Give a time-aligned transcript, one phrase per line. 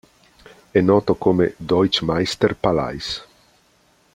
[0.71, 3.23] È noto come Deutschmeister-Palais.